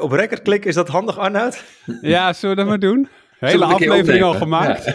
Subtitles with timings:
[0.00, 1.64] Op record klikken, is dat handig, Arnoud?
[2.00, 3.08] Ja, zullen we dat maar doen?
[3.38, 4.84] Hele aflevering al gemaakt.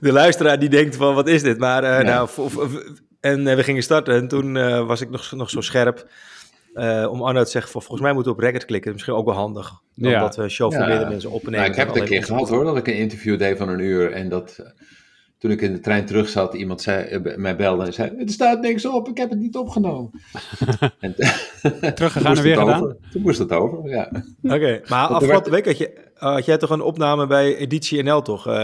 [0.00, 1.58] de luisteraar die denkt van, wat is dit?
[1.58, 2.28] Maar uh, nou,
[3.20, 6.08] en uh, we gingen starten en toen uh, was ik nog, nog zo scherp
[7.10, 8.92] om Arnoud te zeggen, van, volgens mij moeten we op record klikken.
[8.92, 11.58] Misschien ook wel handig, omdat we show voor meerdere mensen opnemen.
[11.58, 13.80] Nou, ik heb het een keer gehad hoor, dat ik een interview deed van een
[13.80, 14.60] uur en dat
[15.38, 18.60] toen ik in de trein terug zat, iemand zei, mij belde en zei: Er staat
[18.60, 20.10] niks op, ik heb het niet opgenomen.
[21.00, 21.14] en,
[21.94, 22.96] Teruggegaan en weer gedaan?
[23.10, 24.10] Toen moest het over, ja.
[24.42, 28.46] Oké, maar afgelopen week had, je, had jij toch een opname bij Editie NL, toch?
[28.46, 28.54] Uh,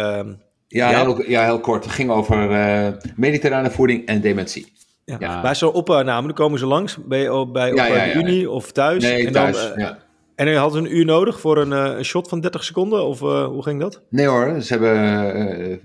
[0.68, 1.00] ja, ja?
[1.00, 1.84] Heel, ja, heel kort.
[1.84, 4.72] Het ging over uh, mediterrane voeding en dementie.
[5.04, 5.16] Ja.
[5.18, 5.42] ja.
[5.42, 9.02] Bij zo'n opname, dan komen ze langs bij, bij op de Unie of thuis.
[9.02, 9.98] Nee, en thuis, dan, ja.
[10.34, 13.04] En hadden ze een uur nodig voor een, shot van 30 seconden?
[13.04, 14.00] Of hoe ging dat?
[14.08, 15.76] Nee hoor, ze hebben uh,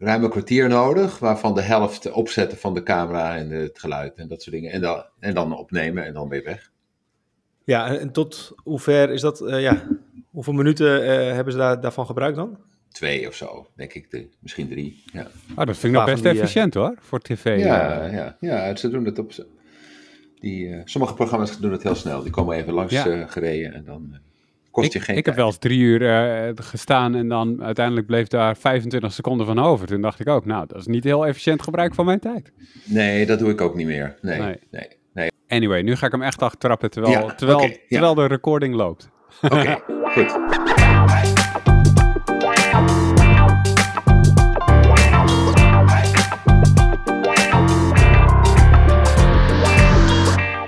[0.00, 4.28] ruim een kwartier nodig, waarvan de helft opzetten van de camera en het geluid en
[4.28, 4.72] dat soort dingen.
[4.72, 6.70] En dan, en dan opnemen en dan weer weg.
[7.64, 9.86] Ja, en, tot hoever is dat, uh, ja,
[10.30, 12.58] hoeveel minuten uh, hebben ze daar, daarvan gebruikt dan?
[12.88, 15.02] Twee of zo, denk ik, de, misschien drie.
[15.12, 15.26] Ja.
[15.56, 17.58] Oh, dat vind ik nog best die, efficiënt hoor, voor tv.
[17.58, 19.32] Ja, ja, ja, ze doen het op.
[20.40, 22.22] Die, sommige programma's doen het heel snel.
[22.22, 23.26] Die komen even langs ja.
[23.26, 24.18] gereden en dan
[24.70, 28.06] kost ik, je geen Ik heb wel eens drie uur uh, gestaan en dan uiteindelijk
[28.06, 29.86] bleef daar 25 seconden van over.
[29.86, 32.52] Toen dacht ik ook, nou, dat is niet heel efficiënt gebruik van mijn tijd.
[32.84, 34.16] Nee, dat doe ik ook niet meer.
[34.20, 34.56] Nee, nee.
[34.70, 35.30] nee, nee.
[35.48, 38.22] Anyway, nu ga ik hem echt achtertrappen terwijl, ja, terwijl, okay, terwijl ja.
[38.22, 39.08] de recording loopt.
[39.42, 39.82] Oké, okay,
[40.14, 40.79] goed.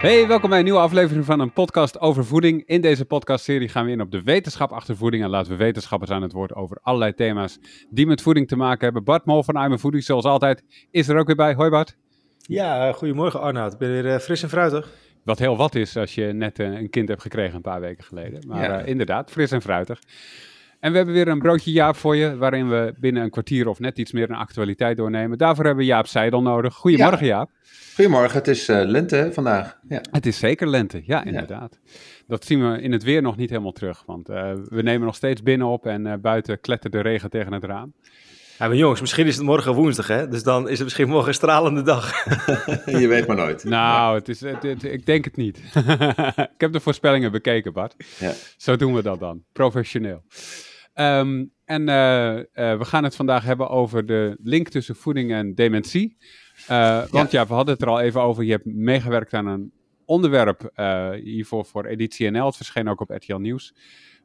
[0.02, 2.62] Hey, welkom bij een nieuwe aflevering van een podcast over voeding.
[2.66, 6.10] In deze podcastserie gaan we in op de wetenschap achter voeding en laten we wetenschappers
[6.10, 7.58] aan het woord over allerlei thema's
[7.90, 9.04] die met voeding te maken hebben.
[9.04, 11.54] Bart Mol van I'm Voeding, zoals altijd, is er ook weer bij.
[11.54, 11.96] Hoi Bart.
[12.38, 13.72] Ja, goedemorgen Arnoud.
[13.72, 14.90] Ik ben weer uh, fris en fruitig.
[15.24, 18.04] Wat heel wat is als je net uh, een kind hebt gekregen een paar weken
[18.04, 18.46] geleden.
[18.46, 18.82] Maar ja.
[18.82, 20.00] uh, inderdaad, fris en fruitig.
[20.82, 23.78] En we hebben weer een broodje Jaap voor je, waarin we binnen een kwartier of
[23.78, 25.38] net iets meer een actualiteit doornemen.
[25.38, 26.74] Daarvoor hebben we Jaap Seidel nodig.
[26.74, 27.36] Goedemorgen ja.
[27.36, 27.50] Jaap.
[27.94, 29.78] Goedemorgen, het is uh, lente vandaag.
[29.88, 30.00] Ja.
[30.10, 31.78] Het is zeker lente, ja inderdaad.
[31.84, 31.90] Ja.
[32.26, 35.14] Dat zien we in het weer nog niet helemaal terug, want uh, we nemen nog
[35.14, 37.94] steeds binnen op en uh, buiten klettert de regen tegen het raam.
[38.58, 40.28] Ja, maar jongens, misschien is het morgen woensdag, hè?
[40.28, 42.24] Dus dan is het misschien morgen een stralende dag.
[43.00, 43.64] Je weet maar nooit.
[43.64, 45.58] Nou, het is, het, het, ik denk het niet.
[46.54, 47.94] ik heb de voorspellingen bekeken, Bart.
[48.18, 48.32] Ja.
[48.56, 50.22] Zo doen we dat dan, professioneel.
[50.94, 52.42] Um, en uh, uh,
[52.78, 56.16] we gaan het vandaag hebben over de link tussen voeding en dementie.
[56.70, 57.46] Uh, want ja.
[57.46, 58.44] we hadden het er al even over.
[58.44, 59.72] Je hebt meegewerkt aan een
[60.04, 60.70] onderwerp
[61.22, 62.46] hiervoor voor Editie NL.
[62.46, 63.74] Het verscheen ook op RTL Nieuws.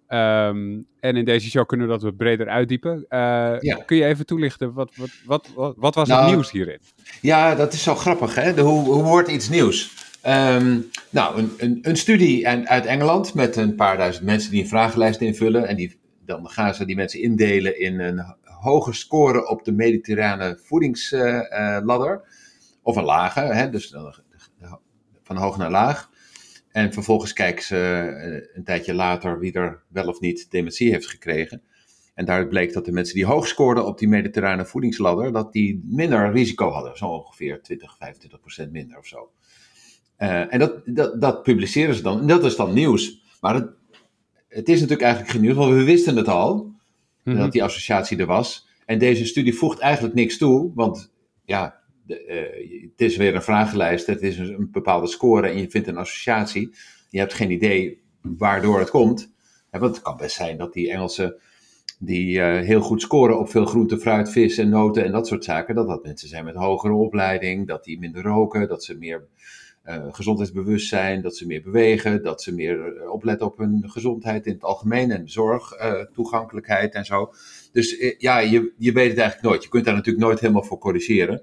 [0.10, 3.06] Um, en in deze show kunnen we dat wat breder uitdiepen.
[3.10, 3.84] Ja.
[3.86, 6.80] Kun je even toelichten, wat, wat, wat, wat, wat was nou, het nieuws hierin?
[7.22, 8.36] Ja, dat is zo grappig.
[8.36, 8.54] Hè?
[8.54, 9.94] De, hoe, hoe wordt iets nieuws?
[10.28, 14.68] Um, nou, een, een, een studie uit Engeland met een paar duizend mensen die een
[14.68, 15.68] vragenlijst invullen.
[15.68, 20.60] En die dan gaan ze die mensen indelen in een hoge score op de mediterrane
[20.64, 22.22] voedingsladder.
[22.82, 23.96] of een lage, hè, dus
[25.24, 26.10] van hoog naar laag.
[26.72, 31.62] En vervolgens kijken ze een tijdje later wie er wel of niet dementie heeft gekregen.
[32.14, 35.82] En daaruit bleek dat de mensen die hoog scoorden op die mediterrane voedingsladder, dat die
[35.86, 36.98] minder risico hadden.
[36.98, 39.32] Zo ongeveer 20, 25 procent minder of zo.
[40.20, 42.20] Uh, en dat, dat, dat publiceren ze dan.
[42.20, 43.22] En dat is dan nieuws.
[43.42, 43.70] Maar het,
[44.48, 46.72] het is natuurlijk eigenlijk geen nieuws, want we wisten het al,
[47.24, 47.42] mm-hmm.
[47.42, 48.68] dat die associatie er was.
[48.86, 51.14] En deze studie voegt eigenlijk niks toe, want
[51.46, 55.58] ja, de, uh, het is weer een vragenlijst, het is een, een, bepaalde score en
[55.58, 56.76] je vindt een associatie.
[57.10, 59.36] Je hebt geen idee waardoor het komt.
[59.72, 61.40] Want het kan best zijn dat die Engelsen
[61.98, 65.44] die uh, heel goed scoren op veel groente, fruit, vis en noten en dat soort
[65.44, 69.26] zaken, dat dat mensen zijn met hogere opleiding, dat die minder roken, dat ze meer
[69.86, 74.54] uh, gezondheidsbewustzijn, dat ze meer bewegen, dat ze meer uh, opletten op hun gezondheid in
[74.54, 75.74] het algemeen en zorg,
[76.14, 77.34] toegankelijkheid en zo.
[77.72, 79.64] Dus ja, je, je weet het eigenlijk nooit.
[79.64, 81.42] Je kunt daar natuurlijk nooit helemaal voor corrigeren.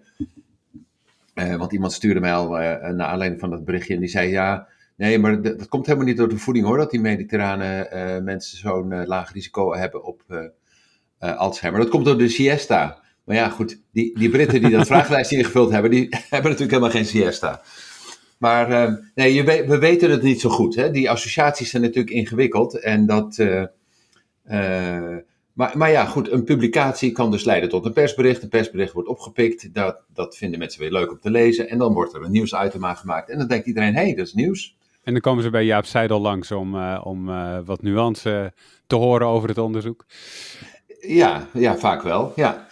[1.35, 5.19] want iemand stuurde mij al naar aanleiding van dat berichtje en die zei ja, nee,
[5.19, 9.07] maar dat, dat komt helemaal niet door de voeding hoor, dat die mediterrane mensen zo'n
[9.07, 10.53] laag risico hebben op
[11.19, 11.81] Alzheimer.
[11.81, 13.03] Dat komt door de siesta.
[13.25, 16.91] Maar ja, goed, die, die Britten die dat vragenlijstje ingevuld hebben, die hebben natuurlijk helemaal
[16.91, 17.63] geen siesta.
[18.39, 20.75] Maar nee, je we weten het niet zo goed.
[20.75, 20.91] Hè?
[20.91, 22.81] Die associaties zijn natuurlijk ingewikkeld.
[22.81, 23.39] En dat,
[25.55, 28.43] maar, maar ja, goed, een publicatie kan dus leiden tot een persbericht.
[28.43, 29.75] Een persbericht wordt opgepikt.
[29.75, 31.69] Dat, dat vinden mensen weer leuk om te lezen.
[31.69, 33.31] En dan wordt er een nieuwsitem aangemaakt.
[33.31, 34.77] En dan denkt iedereen, hé, hey, dat is nieuws.
[35.05, 37.27] En dan komen ze bij Jaap Seidel langs om, om
[37.65, 38.53] wat nuance
[38.87, 40.05] te horen over het onderzoek.
[41.01, 42.67] Ja, ja vaak wel, ja.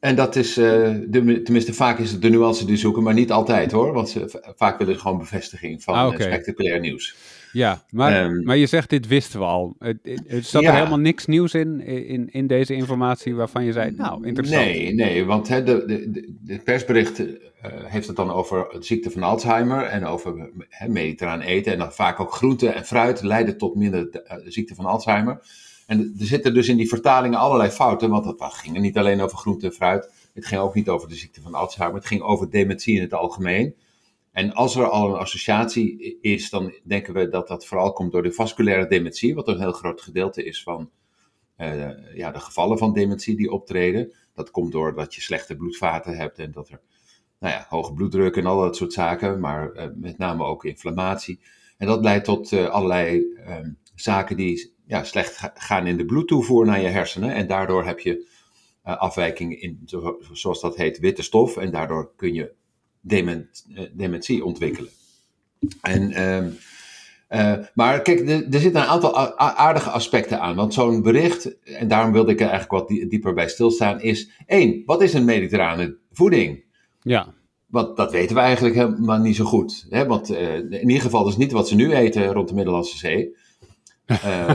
[0.00, 0.64] En dat is, uh,
[1.06, 3.92] de, tenminste vaak is het de nuance die zoeken, maar niet altijd hoor.
[3.92, 7.14] Want ze, vaak willen ze gewoon bevestiging van ah, spectaculair nieuws.
[7.52, 9.76] Ja, maar, ehm, maar je zegt dit wisten we al.
[9.78, 14.26] Er zat er helemaal niks nieuws in, in, in deze informatie waarvan je zei, nou,
[14.26, 14.64] interessant.
[14.64, 17.26] Nee, nee want de, de, de persbericht uh,
[17.62, 21.72] heeft het dan over de ziekte van Alzheimer en over he, mediterraan eten.
[21.72, 25.40] En dan vaak ook groente en fruit leiden tot minder de, de ziekte van Alzheimer.
[25.86, 29.38] En er zitten dus in die vertalingen allerlei fouten, want het ging niet alleen over
[29.38, 30.10] groente en fruit.
[30.34, 33.14] Het ging ook niet over de ziekte van Alzheimer, het ging over dementie in het
[33.14, 33.74] algemeen.
[34.32, 38.22] En als er al een associatie is, dan denken we dat dat vooral komt door
[38.22, 40.90] de vasculaire dementie, wat een heel groot gedeelte is van
[41.56, 44.12] uh, ja, de gevallen van dementie die optreden.
[44.34, 46.80] Dat komt doordat je slechte bloedvaten hebt en dat er
[47.38, 51.40] nou ja, hoge bloeddruk en al dat soort zaken, maar uh, met name ook inflammatie.
[51.76, 56.66] En dat leidt tot uh, allerlei ehm, zaken die ja, slecht gaan in de bloedtoevoer
[56.66, 57.32] naar je hersenen.
[57.32, 58.28] En daardoor heb je
[58.86, 59.88] uh, afwijking in,
[60.32, 61.56] zoals dat heet, witte stof.
[61.56, 62.52] En daardoor kun je
[63.00, 64.90] dement, uh, dementie ontwikkelen.
[65.80, 66.10] En,
[67.30, 70.56] uh, maar kijk, er zitten een aantal aardige aspecten aan.
[70.56, 74.82] Want zo'n bericht, en daarom wilde ik er eigenlijk wat dieper bij stilstaan, is één,
[74.86, 76.64] wat is een mediterrane voeding?
[77.02, 77.34] Ja.
[77.66, 79.86] Want dat weten we eigenlijk helemaal niet zo goed.
[79.90, 80.06] Hè?
[80.06, 83.36] Want in ieder geval is niet wat ze nu eten rond de Middellandse Zee.
[84.24, 84.54] Uh,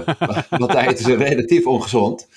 [0.50, 2.28] want daar eten ze relatief ongezond.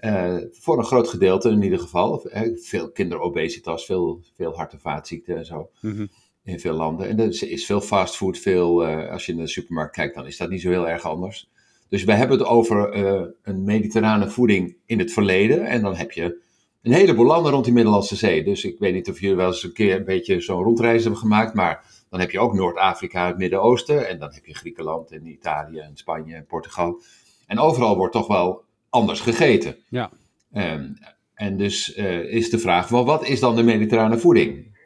[0.00, 2.28] Uh, voor een groot gedeelte in ieder geval.
[2.54, 5.70] Veel kinderobesitas, veel, veel hart- en vaatziekten en zo.
[5.80, 6.06] Mhm.
[6.44, 7.08] In veel landen.
[7.08, 10.36] En er is veel fastfood, veel, uh, als je in de supermarkt kijkt, dan is
[10.36, 11.50] dat niet zo heel erg anders.
[11.88, 12.96] Dus we hebben het over
[13.42, 15.64] een mediterrane voeding in het verleden.
[15.66, 16.42] En dan heb je
[16.82, 18.44] een heleboel landen rond die Middellandse Zee.
[18.44, 21.20] Dus ik weet niet of jullie wel eens een keer een beetje zo'n rondreis hebben
[21.20, 21.54] gemaakt.
[21.54, 24.08] Maar dan heb je ook Noord-Afrika, het Midden-Oosten.
[24.08, 27.00] En dan heb je Griekenland en Italië en Spanje en Portugal.
[27.46, 29.76] En overal wordt toch wel anders gegeten.
[29.88, 30.10] Ja.
[30.54, 30.98] Um,
[31.34, 34.78] en dus uh, is de vraag, wel, wat is dan de mediterrane voeding?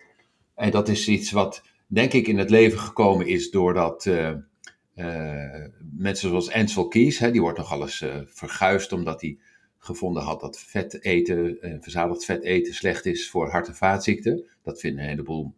[0.54, 4.30] En dat is iets wat, denk ik, in het leven gekomen is doordat uh,
[4.96, 5.64] uh,
[5.96, 9.38] mensen zoals Ansel Keys, hè, die wordt nog alles verguisd omdat hij
[9.78, 14.44] gevonden had dat vet eten, verzadigd vet eten slecht is voor hart- en vaatziekten.
[14.62, 15.54] Dat vinden een heleboel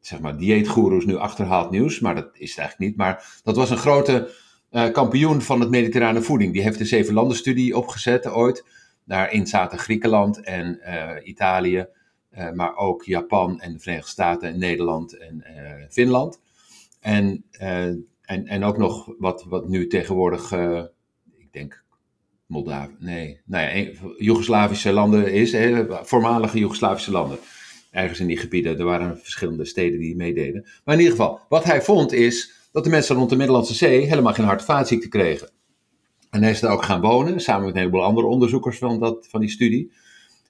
[0.00, 2.98] zeg maar, dieetgoeroes nu achterhaald nieuws, maar dat is het eigenlijk niet.
[2.98, 4.30] Maar dat was een grote
[4.72, 6.52] uh, kampioen van het mediterrane voeding.
[6.52, 8.64] Die heeft de zeven landenstudie opgezet ooit.
[9.04, 11.86] Daarin zaten Griekenland en uh, Italië,
[12.38, 15.44] uh, maar ook Japan en de Verenigde Staten en Nederland en
[15.90, 16.40] Finland.
[17.00, 20.52] En, en, en ook nog wat, wat nu tegenwoordig,
[21.38, 21.84] ik denk
[22.46, 27.38] Moldavië, nee, nou ja, Joegoslavische landen is, hè, voormalige Joegoslavische landen
[27.90, 28.78] ergens in die gebieden.
[28.78, 30.66] Er waren verschillende steden die meededen.
[30.84, 34.06] Maar in ieder geval, wat hij vond is dat de mensen rond de Middellandse Zee
[34.06, 35.50] helemaal geen hart- en vaatziekten kregen.
[36.30, 39.26] En hij is daar ook gaan wonen, samen met een heleboel andere onderzoekers van, dat,
[39.28, 39.92] van die studie.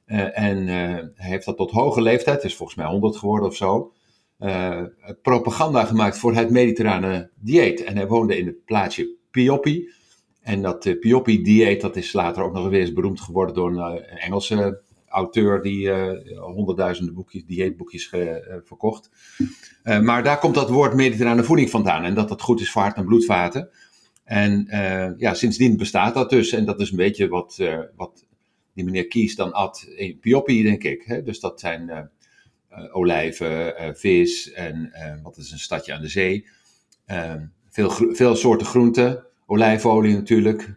[0.06, 0.66] Uh, en uh,
[1.14, 3.92] hij heeft dat tot hoge leeftijd, is volgens mij 100 geworden of zo,
[4.38, 4.82] uh,
[5.22, 7.84] propaganda gemaakt voor het mediterrane dieet.
[7.84, 9.90] En hij woonde in het plaatsje Pioppi.
[10.40, 14.82] En dat Pioppi-dieet, dat is later ook nog eens beroemd geworden door een Engelse
[15.12, 19.11] auteur die uh, honderdduizenden boekjes, dieetboekjes ge, uh, verkocht.
[19.85, 22.05] Uh, maar daar komt dat woord mediterrane voeding vandaan.
[22.05, 23.70] En dat dat goed is voor hart- en bloedvaten.
[24.25, 24.67] En
[25.19, 26.53] ja, sindsdien bestaat dat dus.
[26.53, 27.59] En dat is een beetje wat,
[27.97, 28.26] wat
[28.75, 31.03] die meneer Kies dan at in Pioppi, denk ik.
[31.03, 31.23] Hè?
[31.23, 32.11] Dus dat zijn
[32.93, 34.93] olijven, vis en
[35.23, 36.47] wat is een stadje aan de zee.
[37.70, 40.75] veel, veel soorten groenten, olijfolie natuurlijk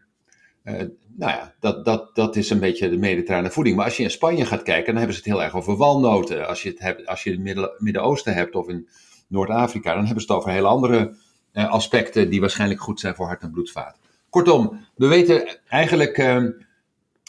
[1.18, 3.76] nou ja, dat, dat, dat is een beetje de mediterrane voeding.
[3.76, 6.48] Maar als je in Spanje gaat kijken, dan hebben ze het heel erg over walnoten.
[6.48, 7.40] Als je het, hebt, als je het
[7.80, 8.88] Midden-Oosten hebt of in
[9.28, 11.16] Noord-Afrika, dan hebben ze het over hele andere
[11.52, 14.00] eh, aspecten die waarschijnlijk goed zijn voor hart- en bloedvaat.
[14.30, 16.44] Kortom, we weten eigenlijk, eh,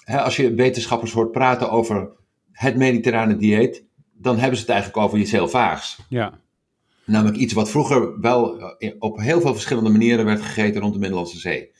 [0.05, 2.11] hè, als je wetenschappers hoort praten over
[2.53, 5.99] het mediterrane dieet, dan hebben ze het eigenlijk over iets heel vaags.
[6.09, 6.39] Ja.
[7.05, 10.99] Namelijk iets wat vroeger wel eh, op heel veel verschillende manieren werd gegeten rond de
[10.99, 11.75] Middellandse Zee.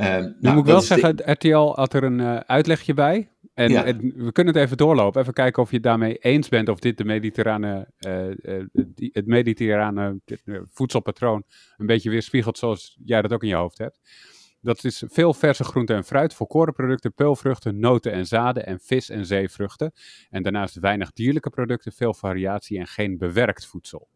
[0.00, 1.30] Uh, nou, moet ik wel zeggen, de...
[1.30, 3.30] RTL had er een uh, uitlegje bij.
[3.54, 3.84] En, ja.
[3.84, 5.20] en, we kunnen het even doorlopen.
[5.20, 9.26] Even kijken of je het daarmee eens bent of dit de mediterrane, uh, die, het
[9.26, 10.20] mediterrane
[10.70, 11.44] voedselpatroon
[11.76, 14.00] een beetje weerspiegelt zoals jij dat ook in je hoofd hebt.
[14.60, 19.26] Dat is veel verse groenten en fruit, volkorenproducten, peulvruchten, noten en zaden en vis en
[19.26, 19.92] zeevruchten.
[20.30, 24.08] En daarnaast weinig dierlijke producten, veel variatie en geen bewerkt voedsel.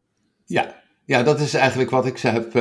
[0.45, 2.53] Ja, ja dat is eigenlijk wat ik ze heb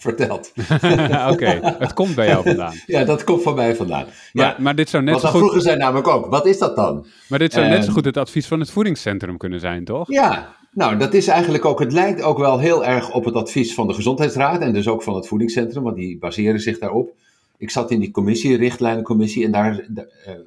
[0.00, 0.52] verteld.
[1.32, 2.74] Oké, het komt bij jou vandaan.
[2.86, 4.06] ja, dat komt van mij vandaan.
[4.32, 4.56] Maar, ja.
[4.58, 5.38] maar dit zou net Want zo goed...
[5.38, 7.06] vroeger zijn namelijk ook, wat is dat dan?
[7.28, 10.12] Maar dit zou net zo goed het advies van het voedingscentrum kunnen zijn, toch?
[10.12, 13.74] Ja, nou dat is eigenlijk ook, het lijkt ook wel heel erg op het advies
[13.74, 17.12] van de Gezondheidsraad en dus ook van het voedingscentrum, want die baseren zich daarop.
[17.58, 19.86] ik zat in die commissie, richtlijnencommissie, en daar,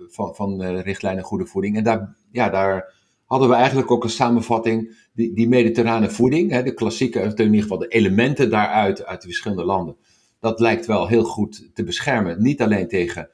[0.10, 1.78] van, van richtlijnen goede voeding.
[1.78, 2.94] En daar, ja, daar
[3.34, 7.62] hadden we eigenlijk ook een samenvatting, die, die mediterrane voeding, hè, de klassieke, in ieder
[7.62, 9.96] geval de elementen daaruit, uit de verschillende landen.
[10.40, 12.42] Dat lijkt wel heel goed te beschermen.
[12.42, 13.30] Niet alleen tegen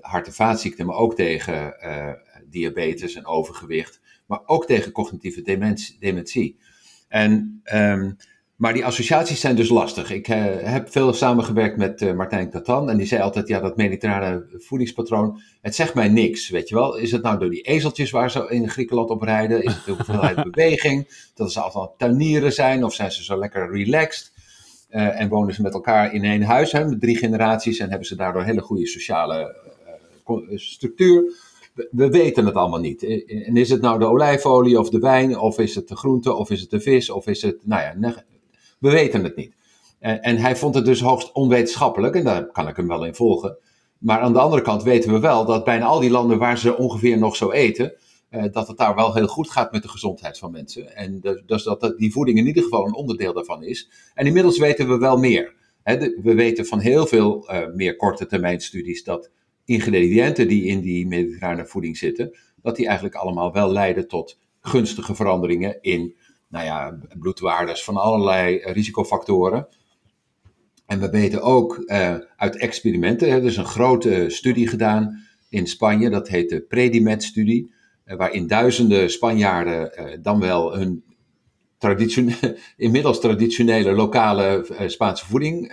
[0.00, 1.74] hart- en vaatziekten, maar ook tegen
[2.50, 5.96] diabetes en overgewicht, maar ook tegen cognitieve dementie.
[5.98, 6.58] dementie.
[7.08, 8.12] En, ehm,
[8.56, 10.10] maar die associaties zijn dus lastig.
[10.10, 13.76] Ik uh, heb veel samengewerkt met uh, Martijn Tatan en die zei altijd, ja, dat
[13.76, 16.96] mediterrane voedingspatroon, het zegt mij niks, weet je wel.
[16.96, 19.62] Is het nou door die ezeltjes waar ze in Griekenland op rijden?
[19.62, 21.28] Is het de hoeveelheid beweging?
[21.34, 24.32] Dat ze altijd tuinieren zijn of zijn ze zo lekker relaxed?
[24.90, 28.06] Uh, en wonen ze met elkaar in één huis, hè, met drie generaties en hebben
[28.06, 29.56] ze daardoor een hele goede sociale
[30.54, 31.50] structuur?
[31.90, 33.02] we weten het allemaal niet.
[33.28, 36.50] En is het nou de olijfolie of de wijn, of is het de groente, of
[36.50, 37.94] is het de vis, of is het, nou ja,
[38.82, 39.54] we weten het niet.
[39.98, 43.14] En, en hij vond het dus hoogst onwetenschappelijk, en daar kan ik hem wel in
[43.14, 43.56] volgen.
[43.98, 46.76] Maar aan de andere kant weten we wel dat bijna al die landen waar ze
[46.76, 47.92] ongeveer nog zo eten,
[48.28, 50.96] eh, dat het daar wel heel goed gaat met de gezondheid van mensen.
[50.96, 53.90] En dus dat die voeding in ieder geval een onderdeel daarvan is.
[54.14, 55.54] En inmiddels weten we wel meer.
[56.22, 59.30] we weten van heel veel uh, meer korte termijn studies dat
[59.64, 65.14] ingrediënten die in die mediterrane voeding zitten, dat die eigenlijk allemaal wel leiden tot gunstige
[65.14, 66.14] veranderingen in
[66.52, 69.66] nou ja, bloedwaardes van allerlei risicofactoren.
[70.86, 76.10] En we weten ook uh, uit experimenten, er is een grote studie gedaan in Spanje,
[76.10, 77.72] dat heet de Predimed-studie,
[78.04, 81.04] uh, waarin duizenden Spanjaarden uh, dan wel hun
[81.78, 85.72] traditione inmiddels traditionele lokale Spaanse voeding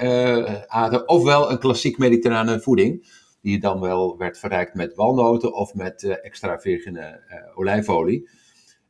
[0.68, 3.08] aten, ofwel een klassiek mediterrane voeding
[3.42, 7.22] die dan wel werd verrijkt met walnoten of met extra virgine
[7.56, 8.30] olijfolie.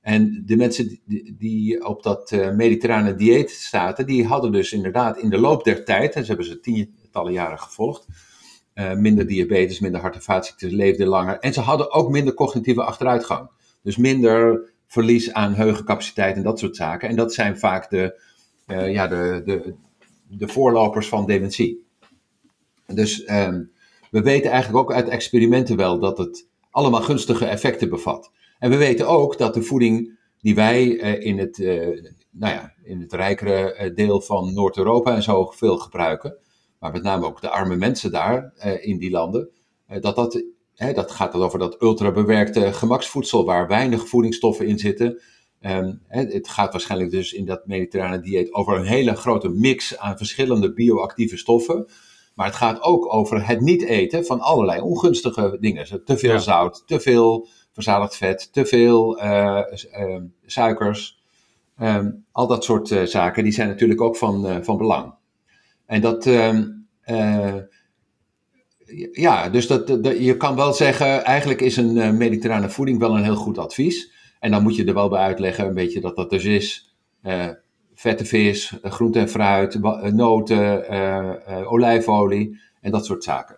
[0.10, 1.00] En de mensen
[1.38, 5.86] die, op dat uh, mediterrane dieet zaten, die hadden dus inderdaad in de loop der
[5.86, 8.06] tijd, en ze hebben ze tientallen jaren gevolgd,
[8.96, 11.40] minder diabetes, minder hart- en vaatziekten, leefden langer.
[11.40, 13.50] En ze hadden ook minder cognitieve achteruitgang.
[13.84, 17.10] Dus minder verlies aan heugencapaciteit en dat soort zaken.
[17.10, 18.22] En dat zijn vaak de,
[18.68, 19.74] ja, de, de,
[20.28, 21.86] de voorlopers van dementie.
[22.86, 23.72] Dus um,
[24.12, 28.32] we weten eigenlijk ook uit experimenten wel dat het allemaal gunstige effecten bevat.
[28.60, 32.02] En we weten ook dat de voeding die wij eh, in, het, uh,
[32.32, 36.38] nou ja, in het rijkere eh, deel van Noord-Europa en zo veel gebruiken,
[36.80, 39.50] maar met name ook de arme mensen daar in die landen,
[40.00, 40.44] dat dat,
[40.76, 45.22] hè, dat gaat dan over dat ultrabewerkte gemaksvoedsel waar weinig voedingsstoffen in zitten.
[45.62, 50.18] Um, het gaat waarschijnlijk dus in dat mediterrane dieet over een hele grote mix aan
[50.18, 51.88] verschillende bioactieve stoffen.
[52.36, 56.04] Maar het gaat ook over het niet eten van allerlei ongunstige dingen.
[56.06, 57.48] Te veel zout, te veel
[57.84, 59.62] verzadigd vet, te veel uh,
[60.00, 61.18] uh, suikers.
[61.82, 65.14] Um, al dat soort uh, zaken, die zijn natuurlijk ook van, van belang.
[65.86, 66.64] En dat, ehm,
[69.12, 73.24] ja, dus dat, dat, je kan wel zeggen, eigenlijk is een mediterrane voeding wel een
[73.24, 74.12] heel goed advies.
[74.40, 76.94] En dan moet je er wel bij uitleggen, een beetje dat dat dus is
[78.00, 83.58] vette vis, eh, groente en fruit, eh, noten, olijfolie en dat soort zaken.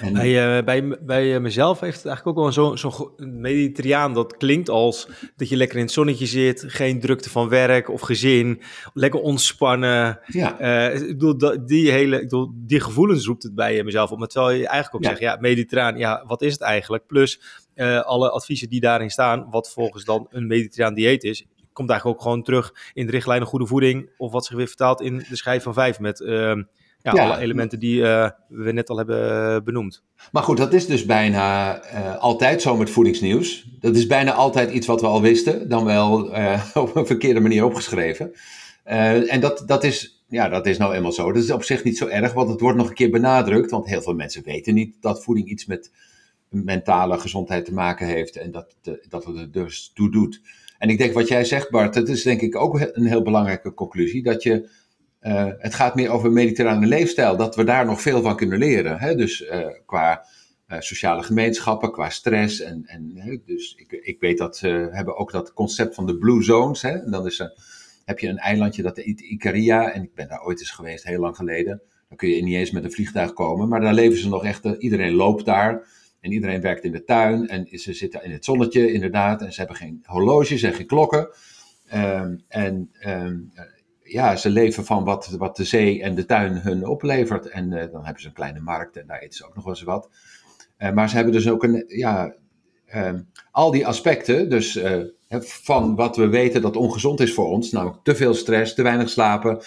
[0.00, 4.14] En, bij, uh, bij, bij mezelf heeft het eigenlijk ook wel zo'n zo, zo mediterraan.
[4.14, 8.00] Dat klinkt als dat je lekker in het zonnetje zit, geen drukte van werk of
[8.00, 8.62] gezin,
[8.94, 10.20] lekker ontspannen.
[10.26, 10.60] Ja.
[10.60, 14.18] Uh, ik bedoel, die, hele, ik bedoel, die gevoelens roept het bij mezelf op.
[14.18, 15.08] Maar terwijl je eigenlijk ook ja.
[15.08, 17.06] zegt, ja, mediterraan, ja, wat is het eigenlijk?
[17.06, 17.40] Plus
[17.74, 22.18] uh, alle adviezen die daarin staan, wat volgens dan een mediterraan dieet is, komt eigenlijk
[22.18, 24.10] ook gewoon terug in de richtlijnen goede voeding.
[24.16, 26.54] Of wat zich weer vertaalt in de schijf van vijf met uh,
[27.14, 30.02] ja, alle elementen die uh, we net al hebben benoemd.
[30.32, 33.68] Maar goed, dat is dus bijna uh, altijd zo met voedingsnieuws.
[33.80, 37.40] Dat is bijna altijd iets wat we al wisten, dan wel eh, op een verkeerde
[37.40, 38.32] manier opgeschreven.
[38.84, 41.32] en dat, dat, is, ja, dat is nou eenmaal zo.
[41.32, 43.70] Dat is op zich niet zo erg, want het wordt nog een keer benadrukt.
[43.70, 45.90] Want heel veel mensen weten niet dat voeding iets met
[46.48, 48.74] mentale gezondheid te maken heeft en dat,
[49.08, 50.40] dat het er dus toe doet.
[50.78, 53.74] En ik denk wat jij zegt, Bart, dat is denk ik ook een heel belangrijke
[53.74, 54.22] conclusie.
[54.22, 54.68] Dat je,
[55.26, 58.98] uh, het gaat meer over mediterrane leefstijl, dat we daar nog veel van kunnen leren.
[58.98, 59.14] Hè?
[59.14, 60.26] Dus uh, qua
[60.68, 62.60] uh, sociale gemeenschappen, qua stress.
[62.60, 66.42] En, en, dus ik, ik weet dat ze hebben ook dat concept van de Blue
[66.42, 66.82] Zones.
[66.82, 66.90] Hè?
[66.90, 67.52] En dan is er,
[68.04, 69.92] heb je een eilandje, dat heet Ikaria.
[69.92, 71.82] En ik ben daar ooit eens geweest, heel lang geleden.
[72.08, 73.68] Dan kun je niet eens met een vliegtuig komen.
[73.68, 75.86] Maar daar leven ze nog echt, iedereen loopt daar.
[76.20, 79.42] En iedereen werkt in de tuin en ze zitten in het zonnetje inderdaad.
[79.42, 81.28] En ze hebben geen horloges en geen klokken.
[81.94, 83.52] Um, en um,
[84.06, 87.46] ja, ze leven van wat, wat de zee en de tuin hun oplevert.
[87.46, 89.74] En uh, dan hebben ze een kleine markt en daar eten ze ook nog wel
[89.74, 90.08] eens wat.
[90.78, 92.34] Uh, maar ze hebben dus ook een, ja,
[92.94, 95.02] um, al die aspecten, dus uh,
[95.40, 99.08] van wat we weten dat ongezond is voor ons, namelijk te veel stress, te weinig
[99.08, 99.58] slapen,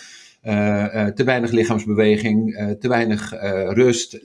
[1.15, 3.31] te weinig lichaamsbeweging, te weinig
[3.73, 4.19] rust,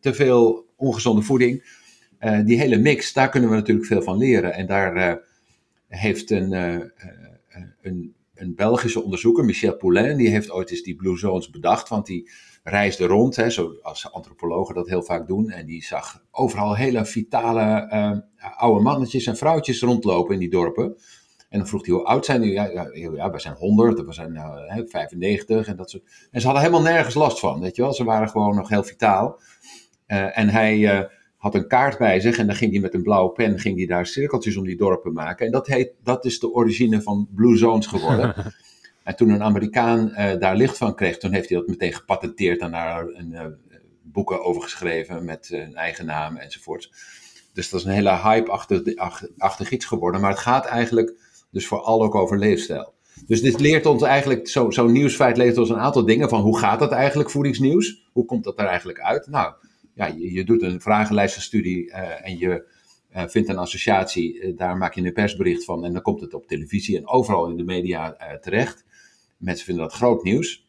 [0.00, 1.64] te veel ongezonde voeding.
[2.44, 4.54] die hele mix, daar kunnen we natuurlijk veel van leren.
[4.54, 5.20] En daar
[5.88, 6.52] heeft een,
[7.82, 12.06] een, een Belgische onderzoeker, Michel Poulain, die heeft ooit eens die Blue Zones bedacht, want
[12.06, 12.30] die
[12.62, 15.50] reisde rond, hè, zoals antropologen dat heel vaak doen.
[15.50, 20.96] En die zag overal hele vitale uh, oude mannetjes en vrouwtjes rondlopen in die dorpen.
[21.48, 22.52] En dan vroeg hij hoe oud zijn die?
[22.52, 26.28] Ja, ja, ja we zijn 100, we zijn uh, 95 en dat soort.
[26.30, 27.92] En ze hadden helemaal nergens last van, weet je wel.
[27.92, 29.40] Ze waren gewoon nog heel vitaal.
[30.06, 31.04] Uh, en hij eh,
[31.46, 33.86] had een kaart bij zich en dan ging hij met een blauwe pen ging hij
[33.86, 35.46] daar cirkeltjes om die dorpen maken.
[35.46, 38.34] En dat, heet, dat is de origine van Blue Zones geworden.
[39.02, 42.60] En toen een Amerikaan uh, daar licht van kreeg, toen heeft hij dat meteen gepatenteerd
[42.60, 43.44] en daar een, uh,
[44.02, 46.90] boeken over geschreven met een eigen naam enzovoort.
[47.52, 50.20] Dus dat is een hele hype-achtig iets geworden.
[50.20, 51.14] Maar het gaat eigenlijk
[51.50, 52.94] dus vooral ook over leefstijl.
[53.26, 56.58] Dus dit leert ons eigenlijk, zo'n zo nieuwsfeit leert ons een aantal dingen van hoe
[56.58, 58.08] gaat dat eigenlijk, voedingsnieuws?
[58.12, 59.26] Hoe komt dat er eigenlijk uit?
[59.26, 59.54] Nou,
[59.96, 62.74] ja, je, doet een vragenlijstenstudie uh, en je
[63.10, 66.96] vindt een associatie, daar maak je een persbericht van en dan komt het op televisie
[66.96, 68.84] en overal in de media terecht.
[69.36, 70.66] Mensen vinden dat groot nieuws.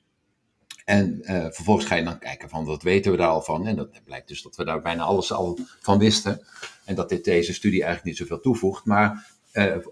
[0.85, 3.67] En vervolgens ga je dan kijken van wat weten we daar al van.
[3.67, 6.41] En dat blijkt dus dat we daar bijna alles al van wisten.
[6.85, 8.85] En dat dit deze studie eigenlijk niet zoveel toevoegt.
[8.85, 9.31] Maar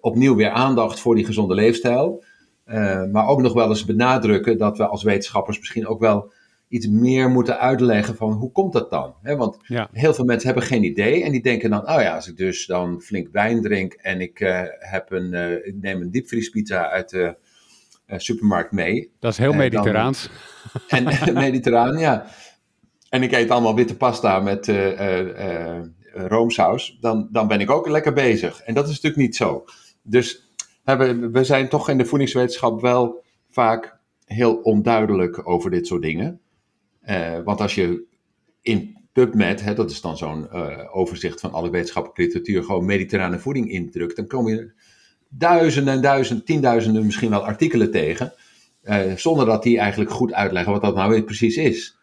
[0.02, 2.24] opnieuw weer aandacht voor die gezonde leefstijl.
[3.12, 6.34] Maar ook nog wel eens benadrukken dat we als wetenschappers misschien ook wel
[6.68, 9.16] iets meer moeten uitleggen van hoe komt dat dan?
[9.22, 9.90] He, want ja.
[9.92, 12.66] heel veel mensen hebben geen idee en die denken dan, oh ja, als ik dus
[12.66, 14.38] dan flink wijn drink en ik,
[14.80, 15.34] heb een,
[15.66, 17.36] ik neem een diepvriespizza uit de
[18.08, 19.12] uh, supermarkt mee.
[19.20, 20.30] Dat is heel mediterraans.
[20.88, 22.26] Dan, en mediterraan, ja.
[23.10, 25.80] En ik eet allemaal witte pasta met uh,
[26.14, 26.98] roomsaus.
[27.00, 28.62] Dan, dan ben ik ook lekker bezig.
[28.62, 29.66] En dat is natuurlijk niet zo.
[30.04, 30.50] Dus
[30.84, 36.40] we, we zijn toch in de voedingswetenschap wel vaak heel onduidelijk over dit soort dingen.
[37.44, 38.06] Want als je
[38.62, 40.52] in PubMed, hè, dat is dan zo'n
[40.92, 44.74] overzicht van alle wetenschappelijke literatuur, gewoon mediterrane voeding indrukt, dan kom je
[45.30, 48.34] duizenden en duizenden, tienduizenden misschien wel artikelen tegen.
[48.84, 51.98] Uh, zonder dat die eigenlijk goed uitleggen wat dat nou weer precies is.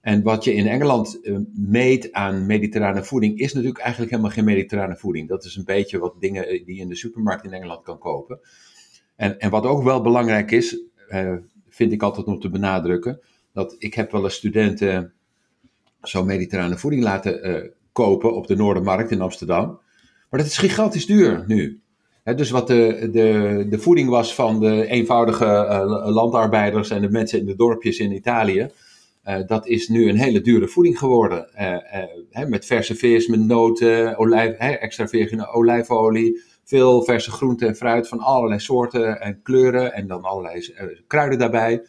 [0.00, 1.20] En wat je in Engeland
[1.54, 5.28] meet aan mediterrane voeding, is natuurlijk eigenlijk helemaal geen mediterrane voeding.
[5.28, 7.98] Dat is een beetje wat dingen eh, die je in de supermarkt in Engeland kan
[7.98, 8.40] kopen.
[9.16, 10.80] En, en wat ook wel belangrijk is,
[11.68, 13.20] vind ik altijd om te benadrukken,
[13.52, 15.12] dat ik heb wel eens studenten
[16.02, 19.80] zo'n mediterrane voeding laten kopen op de Noordermarkt in Amsterdam.
[20.30, 21.80] Maar dat is gigantisch duur nu
[22.24, 27.38] dus wat de, de, de voeding was van de eenvoudige uh, landarbeiders en de mensen
[27.38, 28.70] in de dorpjes in Italië,
[29.24, 31.48] uh, dat is nu een hele dure voeding geworden.
[32.48, 38.18] Met verse vis, met noten, olijf, extra virgine olijfolie, veel verse groenten en fruit van
[38.18, 40.74] allerlei soorten en kleuren en dan allerlei
[41.06, 41.82] kruiden daarbij,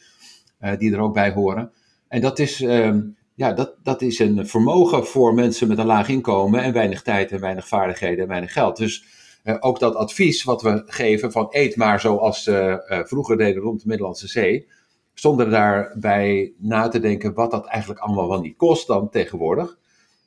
[0.77, 1.71] die er ook bij horen.
[2.07, 3.01] En dat is, ehm,
[3.35, 7.31] ja, dat, dat is een vermogen voor mensen met een laag inkomen en weinig tijd
[7.31, 8.77] en weinig vaardigheden en weinig geld.
[8.77, 9.05] Dus
[9.43, 13.81] uh, ook dat advies wat we geven van eet maar zoals uh, vroeger deden rond
[13.81, 14.67] de Middellandse Zee,
[15.13, 19.77] zonder daarbij na te denken wat dat eigenlijk allemaal wel niet kost dan tegenwoordig.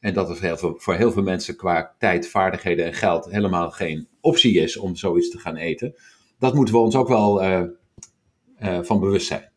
[0.01, 3.71] En dat het heel veel, voor heel veel mensen qua tijd, vaardigheden en geld helemaal
[3.71, 5.95] geen optie is om zoiets te gaan eten.
[6.39, 7.43] Dat moeten we ons ook wel
[8.83, 9.54] van bewust zijn.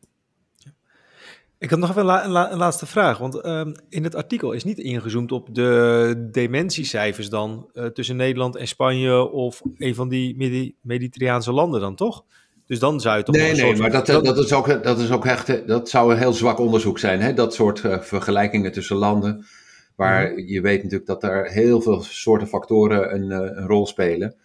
[1.59, 3.17] Ik had nog even een, een laatste vraag.
[3.17, 8.55] Want um, in het artikel is niet ingezoomd op de dementiecijfers dan uh, tussen Nederland
[8.55, 12.23] en Spanje of een van die Medi Mediterraanse landen dan, toch?
[12.65, 13.35] Dus dan zou je toch.
[13.35, 15.67] Nee, nee, maar dat, dat, is ook, dat is ook echt.
[15.67, 17.33] Dat zou een heel zwak onderzoek zijn, hè?
[17.33, 19.45] dat soort uh, vergelijkingen tussen landen.
[19.95, 20.39] Waar mm.
[20.39, 24.35] je weet natuurlijk dat er heel veel soorten factoren een, uh, een rol spelen.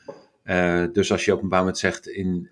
[0.93, 2.51] dus als je op een bepaald moment zegt in.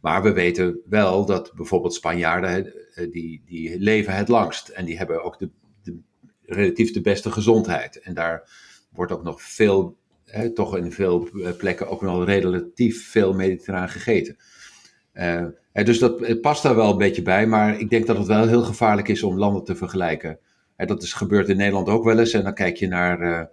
[0.00, 4.98] Maar we weten wel dat bijvoorbeeld Spanjaarden eh, die, die leven het langst en die
[4.98, 5.50] hebben ook de,
[5.82, 5.98] de,
[6.42, 8.00] relatief de beste gezondheid.
[8.00, 8.50] En daar
[8.92, 13.88] wordt ook nog veel, hè, toch in veel eh, plekken ook nog relatief veel mediterraan
[13.88, 14.36] gegeten.
[15.14, 18.46] Uh, dus dat past daar wel een beetje bij, maar ik denk dat het wel
[18.46, 20.38] heel gevaarlijk is om landen te vergelijken.
[20.76, 22.32] Dat is gebeurd in Nederland ook wel eens.
[22.32, 23.50] En dan kijk je naar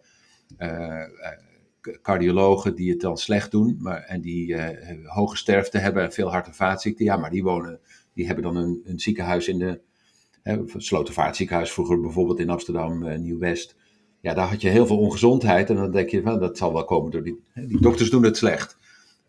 [2.02, 4.58] cardiologen die het dan slecht doen maar, en die
[5.04, 7.06] hoge sterfte hebben en veel hart- en vaatziekten.
[7.06, 7.80] Ja, maar die wonen
[8.14, 9.80] die hebben dan een, een ziekenhuis in de
[10.42, 13.76] hè, Slotervaartziekenhuis, vroeger bijvoorbeeld in Amsterdam, uh, Nieuw-West.
[14.22, 16.86] Ja, daar had je heel veel ongezondheid en dan denk je, van, dat zal wel
[16.86, 18.78] komen door die, die dokters doen het slecht.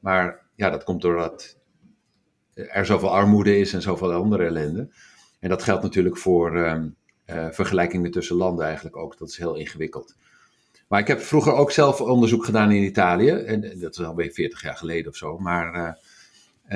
[0.01, 1.59] Maar ja, dat komt doordat
[2.55, 4.88] er zoveel armoede is en zoveel andere ellende.
[5.40, 9.19] En dat geldt natuurlijk voor um, uh, vergelijkingen tussen landen eigenlijk ook.
[9.19, 10.16] Dat is heel ingewikkeld.
[10.88, 13.31] Maar ik heb vroeger ook zelf onderzoek gedaan in Italië.
[13.31, 15.38] En dat is alweer 40 jaar geleden of zo.
[15.38, 15.92] Maar uh,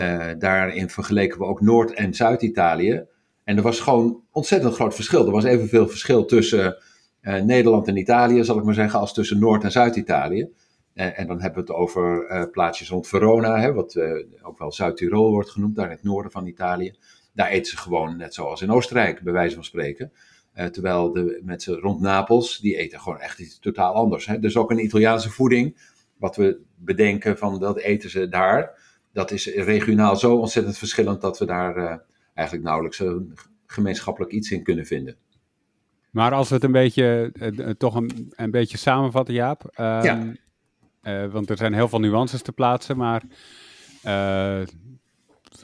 [0.02, 3.04] uh, daarin vergeleken we ook Noord- en Zuid-Italië.
[3.44, 5.26] En er was gewoon ontzettend groot verschil.
[5.26, 6.76] Er was evenveel verschil tussen
[7.22, 10.48] Nederland en Italië, zal ik maar zeggen, als tussen Noord- en Zuid-Italië.
[10.94, 13.96] en dan hebben we het over plaatsjes rond Verona, hè, wat
[14.42, 16.94] ook wel Zuid-Tirol wordt genoemd, daar in het noorden van Italië.
[17.32, 20.12] Daar eten ze gewoon net zoals in Oostenrijk, bij wijze van spreken.
[20.54, 24.26] Uh, terwijl de mensen rond Napels, die eten gewoon echt iets totaal anders.
[24.26, 24.38] Hè?
[24.38, 25.76] Dus ook een Italiaanse voeding,
[26.16, 28.78] wat we bedenken van dat eten ze daar,
[29.12, 31.96] dat is regionaal zo ontzettend verschillend dat we daar uh,
[32.34, 33.34] eigenlijk nauwelijks een
[33.66, 35.16] gemeenschappelijk iets in kunnen vinden.
[36.10, 39.62] Maar als we het een beetje, uh, toch een, een beetje samenvatten, Jaap.
[39.64, 40.36] Um,
[41.02, 41.28] ja.
[41.28, 43.22] want er zijn heel veel nuances te plaatsen, maar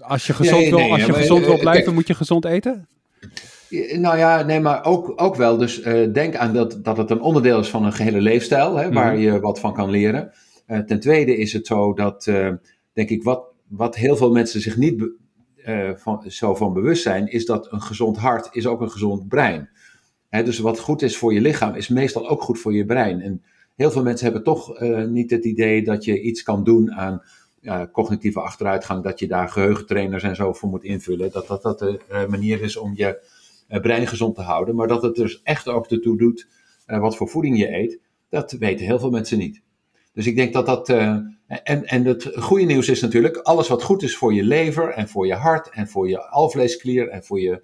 [0.01, 2.89] als je gezond, nee, nee, wil, als je gezond wil blijven, moet je gezond eten?
[3.99, 5.57] Nou ja, nee, maar ook, ook wel.
[5.57, 8.93] Dus uh, denk aan dat, dat het een onderdeel is van een gehele leefstijl, hè,
[8.93, 9.21] waar mm.
[9.21, 10.33] je wat van kan leren.
[10.67, 12.53] Uh, ten tweede is het zo dat, uh,
[12.93, 15.05] denk ik, wat, wat heel veel mensen zich niet
[15.97, 19.69] van, zo van bewust zijn, is dat een gezond hart is ook een gezond brein.
[20.29, 23.21] Hè, dus wat goed is voor je lichaam, is meestal ook goed voor je brein.
[23.21, 23.43] En
[23.77, 27.23] heel veel mensen hebben toch niet het idee dat je iets kan doen aan
[27.93, 31.31] cognitieve achteruitgang, dat je daar geheugentrainers en zo voor moet invullen.
[31.31, 33.35] Dat dat, dat de manier is om je
[33.69, 34.75] brein gezond te houden.
[34.75, 36.49] Maar dat het dus echt ook ertoe doet
[36.87, 39.63] uh, wat voor voeding je eet, dat weten heel veel mensen niet.
[40.13, 40.89] Dus ik denk dat dat.
[40.89, 44.89] Uh, en, en het goede nieuws is natuurlijk: alles wat goed is voor je lever
[44.89, 47.63] en voor je hart en voor je alvleesklier en voor je,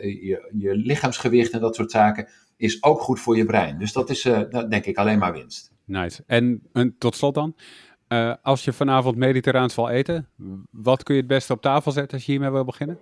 [0.00, 3.78] je, je, lichaamsgewicht en dat soort zaken, is ook goed voor je brein.
[3.78, 5.72] Dus dat is, dat denk ik, alleen maar winst.
[5.84, 6.22] Nice.
[6.26, 7.54] En, en tot slot dan.
[8.42, 10.28] als je vanavond mediterraans wil eten,
[10.70, 12.98] wat kun je het beste op tafel zetten als je hiermee wil beginnen?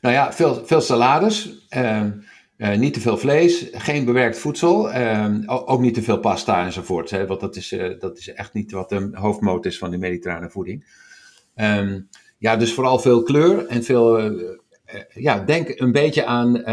[0.00, 1.66] Nou ja, veel, veel salades.
[1.76, 2.02] Uh,
[2.56, 7.10] uh, niet te veel vlees, geen bewerkt voedsel, uh, ook niet te veel pasta enzovoort.
[7.10, 9.98] Hè, want dat is, uh, dat is echt niet wat de hoofdmoot is van de
[9.98, 10.86] mediterrane voeding.
[11.54, 14.30] Um, ja, dus vooral veel kleur en veel.
[14.30, 14.52] Uh,
[15.14, 16.64] ja, denk een beetje aan.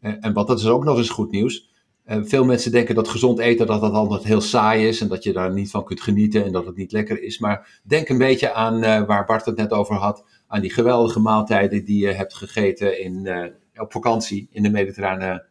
[0.00, 1.70] en wat dat is ook nog eens goed nieuws.
[2.06, 5.32] veel mensen denken dat gezond eten dat dat altijd heel saai is en dat je
[5.32, 7.38] daar niet van kunt genieten en dat het niet lekker is.
[7.38, 11.84] Maar denk een beetje aan waar Bart het net over had aan die geweldige maaltijden
[11.84, 13.44] die je hebt gegeten in, uh,
[13.76, 15.44] op vakantie in de mediterrane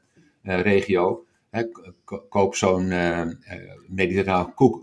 [0.43, 1.25] uh, regio.
[2.29, 3.21] Koop zo'n uh,
[3.87, 4.81] mediterraan, koek,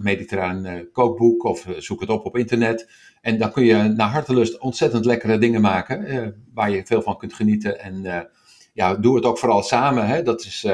[0.00, 2.90] mediterraan kookboek of zoek het op op internet.
[3.20, 7.34] En dan kun je naar hartelust ontzettend lekkere dingen maken, waar je veel van kunt
[7.34, 7.80] genieten.
[7.80, 8.28] En
[8.72, 10.06] ja, doe het ook vooral samen.
[10.06, 10.22] Hè.
[10.22, 10.66] Dat is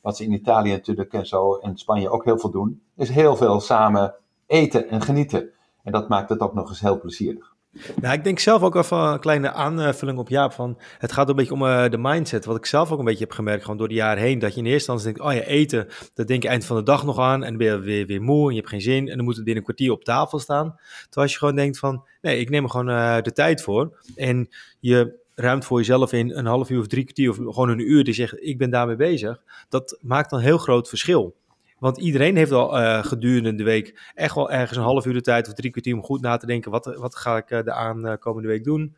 [0.00, 2.82] wat ze in Italië natuurlijk en zo en Spanje ook heel veel doen.
[2.96, 4.14] Is heel veel samen
[4.46, 5.50] eten en genieten.
[5.82, 7.53] En dat maakt het ook nog eens heel plezierig.
[8.00, 10.52] Nou, ik denk zelf ook even een kleine aanvulling op Jaap.
[10.52, 12.44] Van, het gaat een beetje om uh, de mindset.
[12.44, 14.38] Wat ik zelf ook een beetje heb gemerkt, gewoon door de jaren heen.
[14.38, 16.82] Dat je in eerste instantie denkt, oh ja, eten, dat denk je eind van de
[16.82, 17.42] dag nog aan.
[17.42, 19.08] En dan ben je weer, weer moe en je hebt geen zin.
[19.08, 20.78] En dan moet het binnen een kwartier op tafel staan.
[21.08, 23.98] Terwijl je gewoon denkt van, nee, ik neem er gewoon uh, de tijd voor.
[24.16, 24.48] En
[24.80, 28.04] je ruimt voor jezelf in een half uur of drie kwartier of gewoon een uur.
[28.04, 29.42] Die zegt, ik ben daarmee bezig.
[29.68, 31.34] Dat maakt dan een heel groot verschil.
[31.78, 35.20] Want iedereen heeft al uh, gedurende de week echt wel ergens een half uur de
[35.20, 36.70] tijd of drie kwartier om goed na te denken.
[36.70, 38.96] Wat, wat ga ik uh, de aankomende week doen?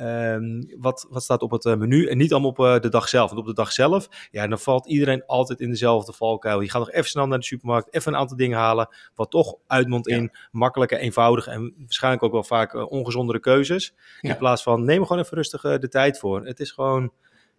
[0.00, 2.06] Um, wat, wat staat op het uh, menu?
[2.06, 3.28] En niet allemaal op de dag zelf.
[3.28, 6.60] Want op de dag zelf, ja, dan valt iedereen altijd in dezelfde valkuil.
[6.60, 8.88] Je gaat nog even snel naar de supermarkt, even een aantal dingen halen.
[9.14, 13.94] Wat toch uitmondt in makkelijke, eenvoudige en waarschijnlijk ook wel vaak ongezondere keuzes.
[14.20, 14.30] Ja.
[14.30, 16.46] In plaats van neem er gewoon even rustig de tijd voor.
[16.46, 17.12] Het is gewoon,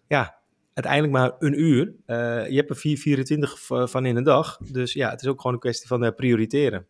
[0.08, 0.42] ja,
[0.74, 1.94] uiteindelijk maar een uur.
[2.08, 4.58] Uh, je hebt er 4, 24 van in een dag.
[4.58, 6.86] Dus ja, het is ook gewoon een kwestie van uh, prioriteren.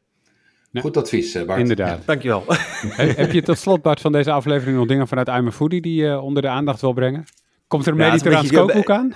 [0.71, 1.59] Nou, Goed advies, Bart.
[1.59, 1.97] Inderdaad.
[1.99, 2.43] Ja, dankjewel.
[2.95, 6.19] Heb je tot slot, Bart, van deze aflevering nog dingen vanuit I'm Foodie die je
[6.19, 7.25] onder de aandacht wil brengen?
[7.67, 9.07] Komt er een ja, mediterraans kookboek aan?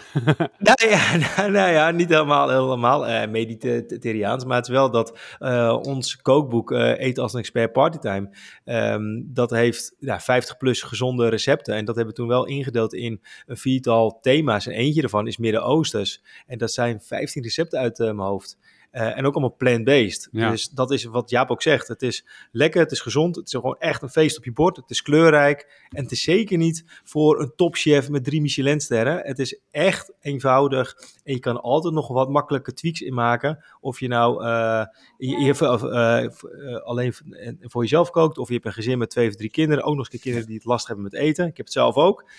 [0.57, 5.19] nou, ja, nou, nou, ja, niet helemaal, helemaal uh, mediterraans, maar het is wel dat
[5.39, 8.29] uh, ons kookboek uh, Eet als een expert partytime,
[8.65, 12.93] um, dat heeft ja, 50 plus gezonde recepten en dat hebben we toen wel ingedeeld
[12.93, 17.97] in een viertal thema's en eentje daarvan is Midden-Oosters en dat zijn 15 recepten uit
[17.97, 18.57] mijn hoofd.
[18.97, 20.27] Uh, en ook allemaal plant-based.
[20.31, 20.49] Ja.
[20.49, 21.87] Dus dat is wat Jaap ook zegt.
[21.87, 24.75] Het is lekker, het is gezond, het is gewoon echt een feest op je bord.
[24.75, 29.19] Het is kleurrijk en het is zeker niet voor een topchef met drie Michelinsterren.
[29.23, 33.65] Het is echt eenvoudig en je kan altijd nog wat makkelijke tweaks in maken.
[33.79, 34.85] Of je nou uh,
[35.17, 37.13] je, je, uh, uh, alleen
[37.61, 39.83] voor jezelf kookt of je hebt een gezin met twee of drie kinderen.
[39.83, 41.47] Ook nog eens kinderen die het last hebben met eten.
[41.47, 42.29] Ik heb het zelf ook.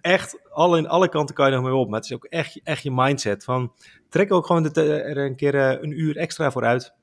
[0.00, 1.88] Echt, alle, in alle kanten kan je nog mee op.
[1.88, 3.72] Maar het is ook echt, echt je mindset van
[4.10, 6.94] trek ook gewoon de, er een keer een uur extra voor uit.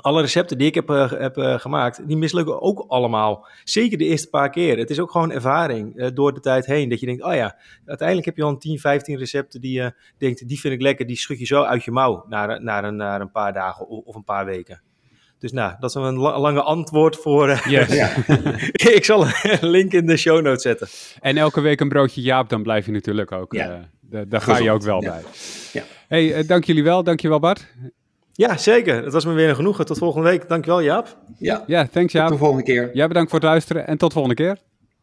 [0.00, 3.46] Alle recepten die ik heb, uh, heb uh, gemaakt, die mislukken ook allemaal.
[3.64, 4.78] Zeker de eerste paar keer.
[4.78, 6.88] Het is ook gewoon ervaring door de tijd heen.
[6.88, 9.94] Dat je denkt, oh ja, uiteindelijk heb je al een 10, 15 recepten die je
[10.18, 11.06] denkt, die vind ik lekker.
[11.06, 14.14] Die schud je zo uit je mouw na, na, een, na een paar dagen of,
[14.14, 14.82] een paar weken.
[15.38, 17.48] Dus nou, dat is een lange antwoord voor.
[17.48, 17.94] Uh, yes.
[17.94, 18.14] ja.
[18.98, 20.88] ik zal een link in de show notes zetten.
[21.20, 23.52] En elke week een broodje Jaap, dan blijf je natuurlijk ook.
[23.52, 23.88] Ja.
[24.10, 25.22] Uh, daar ga je ook wel bij.
[26.08, 27.02] Hey, dank jullie wel.
[27.02, 27.66] Dank je wel, Bart.
[28.32, 29.04] Ja, zeker.
[29.04, 29.86] Het was me weer een genoegen.
[29.86, 30.48] Tot volgende week.
[30.48, 31.16] Dankjewel, Jaap.
[31.38, 32.28] Ja, ja thanks Jaap.
[32.28, 32.90] Tot de volgende keer.
[32.92, 34.58] Jij bedankt voor het luisteren en tot volgende keer.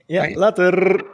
[0.05, 1.05] Ja, later.